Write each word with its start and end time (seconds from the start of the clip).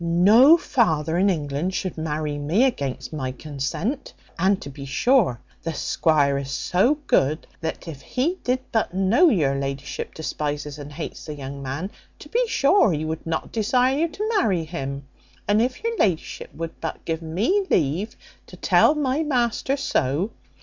no 0.03 0.57
father 0.57 1.15
in 1.19 1.29
England 1.29 1.71
should 1.75 1.95
marry 1.95 2.35
me 2.35 2.63
against 2.63 3.13
my 3.13 3.31
consent. 3.31 4.11
And, 4.39 4.59
to 4.63 4.67
be 4.67 4.83
sure, 4.83 5.39
the 5.61 5.73
'squire 5.75 6.39
is 6.39 6.49
so 6.49 6.95
good, 7.05 7.45
that 7.59 7.87
if 7.87 8.01
he 8.01 8.39
did 8.43 8.57
but 8.71 8.95
know 8.95 9.29
your 9.29 9.53
la'ship 9.53 10.15
despises 10.15 10.79
and 10.79 10.91
hates 10.91 11.25
the 11.27 11.35
young 11.35 11.61
man, 11.61 11.91
to 12.17 12.27
be 12.29 12.47
sure 12.47 12.91
he 12.93 13.05
would 13.05 13.27
not 13.27 13.51
desire 13.51 13.95
you 13.95 14.07
to 14.07 14.27
marry 14.39 14.63
him. 14.63 15.05
And 15.47 15.61
if 15.61 15.83
your 15.83 15.95
la'ship 15.97 16.51
would 16.55 16.81
but 16.81 17.05
give 17.05 17.21
me 17.21 17.67
leave 17.69 18.15
to 18.47 18.57
tell 18.57 18.95
my 18.95 19.21
master 19.21 19.77
so. 19.77 20.31